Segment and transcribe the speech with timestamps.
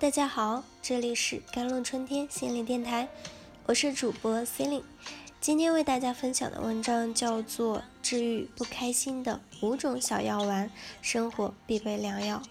[0.00, 3.08] 大家好，这里是甘露春天心灵电台，
[3.64, 4.84] 我是主播 c e l i n e
[5.40, 10.68] 今天为大家分享的文章叫做《治愈不开心的五种小药丸：
[11.00, 12.42] 生活必备良药》。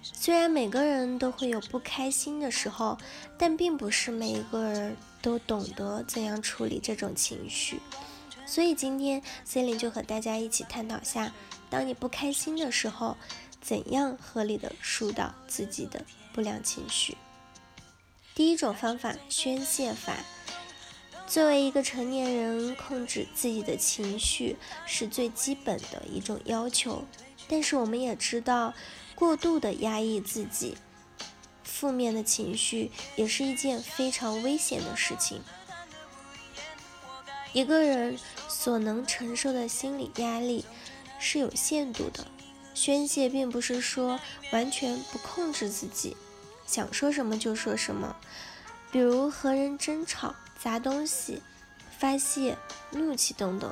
[0.00, 2.96] 虽然每个人都会有不开心的时候，
[3.36, 7.80] 但并不是每一个人都懂得怎样处理这种情绪。
[8.46, 11.32] 所以今天 c e l i n e 就和大家一起探讨下，
[11.68, 13.16] 当你不开心的时候。
[13.62, 16.02] 怎样合理的疏导自己的
[16.32, 17.16] 不良情绪？
[18.34, 20.16] 第一种方法，宣泄法。
[21.26, 24.56] 作为一个成年人，控制自己的情绪
[24.86, 27.04] 是最基本的一种要求。
[27.48, 28.74] 但是我们也知道，
[29.14, 30.76] 过度的压抑自己
[31.62, 35.40] 负面的情绪，也是一件非常危险的事情。
[37.52, 40.64] 一个人所能承受的心理压力
[41.18, 42.26] 是有限度的。
[42.82, 44.18] 宣泄并不是说
[44.52, 46.16] 完全不控制自己，
[46.66, 48.16] 想说什么就说什么，
[48.90, 51.42] 比如和人争吵、砸东西、
[51.98, 52.56] 发泄
[52.92, 53.70] 怒气等等。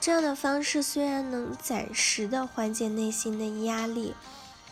[0.00, 4.14] 这样的方式虽然能暂时的缓解内心的压力，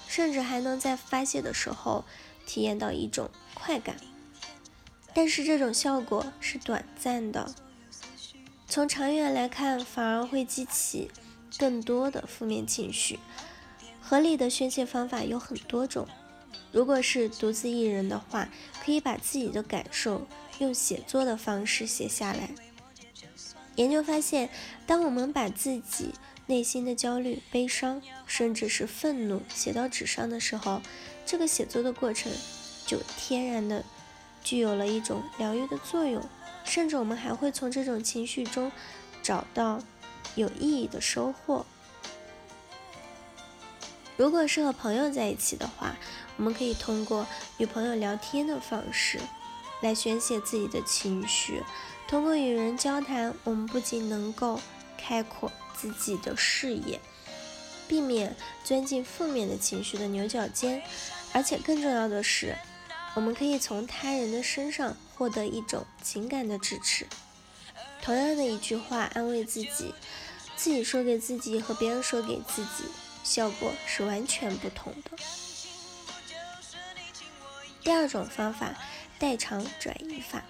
[0.08, 2.04] 甚至还能在发泄的时候
[2.46, 3.94] 体验到一种快感，
[5.14, 7.54] 但是这种效果是短暂的，
[8.66, 11.12] 从长远来看反而会激起
[11.56, 13.20] 更多的负面情绪。
[14.08, 16.08] 合理的宣泄方法有很多种。
[16.72, 18.48] 如果是独自一人的话，
[18.82, 20.26] 可以把自己的感受
[20.60, 22.48] 用写作的方式写下来。
[23.76, 24.48] 研究发现，
[24.86, 26.14] 当我们把自己
[26.46, 30.80] 内心的焦虑、悲伤，甚至是愤怒写到纸上的时候，
[31.26, 32.32] 这个写作的过程
[32.86, 33.84] 就天然的
[34.42, 36.26] 具有了一种疗愈的作用，
[36.64, 38.72] 甚至我们还会从这种情绪中
[39.22, 39.82] 找到
[40.34, 41.66] 有意义的收获。
[44.18, 45.96] 如果是和朋友在一起的话，
[46.36, 47.24] 我们可以通过
[47.56, 49.20] 与朋友聊天的方式
[49.80, 51.62] 来宣泄自己的情绪。
[52.08, 54.60] 通过与人交谈，我们不仅能够
[54.98, 57.00] 开阔自己的视野，
[57.86, 58.34] 避免
[58.64, 60.82] 钻进负面的情绪的牛角尖，
[61.32, 62.56] 而且更重要的是，
[63.14, 67.06] 我们可以从他人的身上获得一种情感的支持。
[68.02, 69.94] 同样的一句话安慰自己，
[70.56, 72.84] 自己说给自己和别人说给自己。
[73.28, 75.10] 效果是完全不同的。
[77.82, 78.74] 第二种方法，
[79.18, 80.42] 代偿转移法。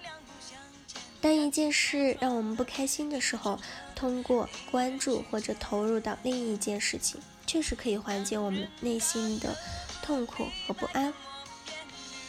[1.19, 3.59] 当一件事让我们不开心的时候，
[3.93, 9.53] 通过关注或者投入到另一件事情，确实可以缓解我们内心的
[10.01, 11.13] 痛苦和不安。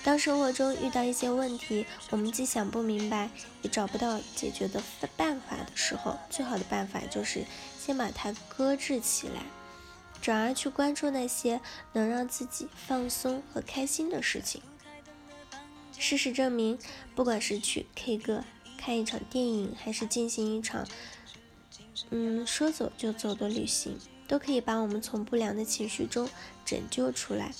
[0.03, 3.31] 当生活中遇到一些问题，我们既想不明白，
[3.63, 4.83] 也找不到解决的
[5.17, 7.45] 办法的时候，最好的办法就是
[7.79, 9.43] 先把它搁置起来。
[10.21, 11.61] 转而去关注那些
[11.93, 14.63] 能让自己放松和开心的事情。
[15.99, 16.79] 事实证明，
[17.15, 18.45] 不管是去 K 歌、
[18.79, 20.87] 看一场电影，还是进行一场
[22.11, 26.29] 嗯说走就走的旅行，都可以把我们从不良的情绪中
[26.65, 27.53] 拯救出来。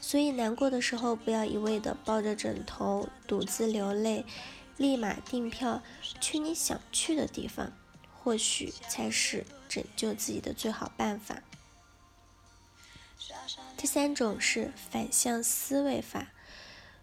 [0.00, 4.24] 所以，难过的时候不要一味的抱着枕头独自流泪，
[4.76, 5.82] 立马订票
[6.20, 7.72] 去你想去的地方，
[8.12, 11.42] 或许才是拯救自己的最好办法。
[13.76, 16.28] 第三种是反向思维法。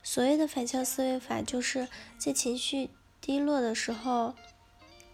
[0.02, 4.34] 所谓的反向思维法，就是在情绪低落的时候，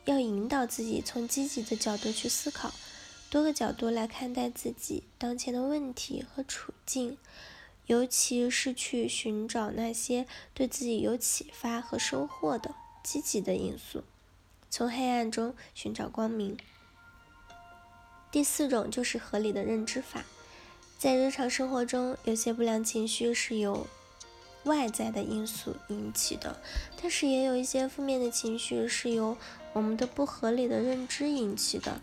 [0.05, 2.73] 要引导自己从积极的角度去思考，
[3.29, 7.17] 多个角度来看待自己当前的问题和处境，
[7.87, 14.03] 尤其是去寻找那些对自己有启发和收获的积极的因素，
[14.69, 16.55] 从黑暗中寻找光明。
[18.31, 20.23] 第四种就是合理的认知法。
[20.97, 23.85] 在日常生活中，有些不良情绪是由
[24.63, 26.59] 外在的因素引起的，
[26.99, 29.37] 但是也有一些负面的情绪是由
[29.73, 32.01] 我们的不合理的认知引起的。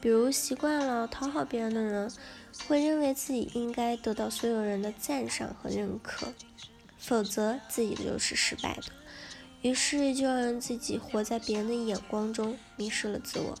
[0.00, 2.10] 比如，习惯了讨好别人的人，
[2.68, 6.32] 会认为自己应该得到所有人的赞赏和认可，
[6.98, 8.84] 否则自己就是失败的。
[9.62, 13.58] 于是，就让自己活在别人的眼光中，迷失了自我。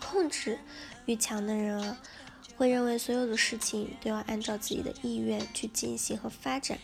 [0.00, 0.58] 控制
[1.06, 1.98] 欲强的人啊。
[2.56, 6.78] 会认为所有的事情都要按照自己的意愿去进行和发展，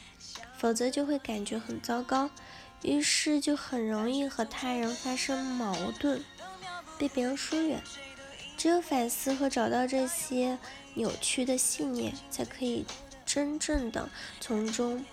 [0.58, 2.28] 否则就会感觉很糟糕，
[2.82, 6.25] 于是就很容易和他人发生矛盾，
[6.99, 7.81] 被别人疏远。
[8.56, 10.58] 只有反思和找到这些
[10.94, 12.84] 扭曲的信念，才可以
[13.25, 15.05] 真正的从中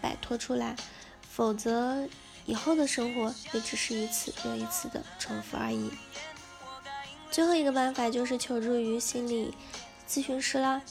[0.00, 0.76] 摆脱出来，
[1.30, 2.06] 否则
[2.44, 5.90] 以后的生活也只是一次又一次的重复而已。
[7.30, 9.54] 最后一个办法就是求助于心理。
[10.12, 10.82] 咨询师啦，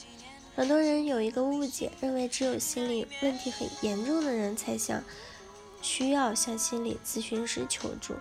[0.56, 5.00] 很多人有一个误解，认为只有心理问题很严重的人才想
[5.80, 8.16] 需要向心理咨询师求助。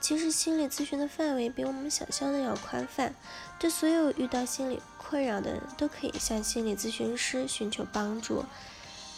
[0.00, 3.14] 其实，心理咨询的范围比我们想象的要宽泛，
[3.58, 8.42] 对所有遇到心理困扰的人都可以向心理咨询师寻求帮助。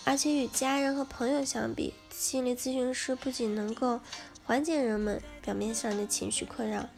[0.03, 4.01] 而且，与家人和朋友相比，心理咨询师不仅能够
[4.45, 6.89] 缓解人们表面上的情绪困扰，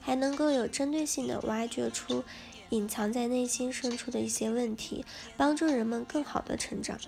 [0.00, 2.22] 还能够有针对性的挖掘出。
[2.72, 5.04] 隐藏在内心深处的一些问题，
[5.36, 6.98] 帮助人们更好的成长。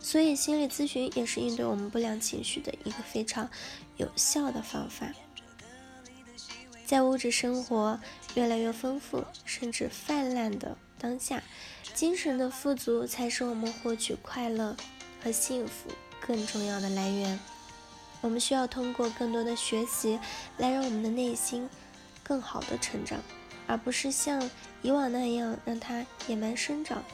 [0.00, 3.48] 所以，心理咨询也是应对我们不良情绪的一个非常
[3.96, 5.12] 有效的方法。
[6.84, 8.00] 在物质生活
[8.34, 11.40] 越来越丰富，甚至泛滥的当下，
[11.94, 14.76] 精神的富足才是我们获取快乐
[15.22, 15.90] 和幸福
[16.26, 17.38] 更重要的来源。
[18.22, 20.18] 我们需要通过更多的学习，
[20.56, 21.68] 来让我们的内心
[22.24, 23.20] 更好的成长。
[23.68, 24.50] 而不是像
[24.82, 27.04] 以往那样让它野蛮生长。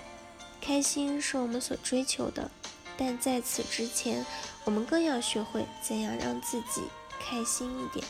[0.62, 2.50] 开心是我们所追求的，
[2.96, 4.24] 但在此之前，
[4.64, 6.80] 我们更要学会怎样让自己
[7.20, 8.02] 开心一点。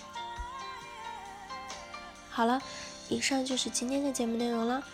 [2.31, 2.63] 好了，
[3.09, 4.85] 以上就是今天的节目内容了。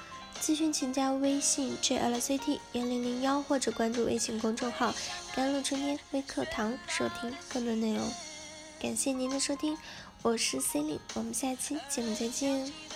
[0.40, 4.94] 咨询请加微信 jlct 幺零零幺或者关注微信公众号
[5.36, 8.10] “甘露春天微课堂”收听更多内容。
[8.80, 9.76] 感谢您的收听，
[10.22, 12.89] 我是 c e l i n e 我们下期节目再见。